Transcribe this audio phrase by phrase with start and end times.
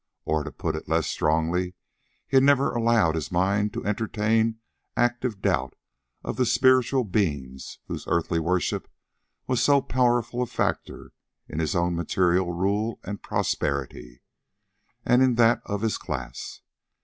[0.25, 1.75] Or, to put it less strongly,
[2.27, 4.57] he had never allowed his mind to entertain
[4.97, 5.75] active doubt
[6.23, 8.87] of the spiritual beings whose earthly worship
[9.45, 11.11] was so powerful a factor
[11.47, 14.23] in his own material rule and prosperity,
[15.05, 16.61] and in that of his class.